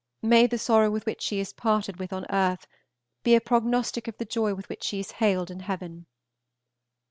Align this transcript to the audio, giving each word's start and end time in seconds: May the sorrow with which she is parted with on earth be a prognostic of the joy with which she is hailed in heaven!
May 0.23 0.47
the 0.47 0.57
sorrow 0.57 0.89
with 0.89 1.05
which 1.05 1.21
she 1.21 1.39
is 1.39 1.53
parted 1.53 1.97
with 1.97 2.11
on 2.11 2.25
earth 2.31 2.65
be 3.21 3.35
a 3.35 3.39
prognostic 3.39 4.07
of 4.07 4.17
the 4.17 4.25
joy 4.25 4.55
with 4.55 4.67
which 4.67 4.83
she 4.83 4.99
is 4.99 5.11
hailed 5.21 5.51
in 5.51 5.59
heaven! 5.59 6.07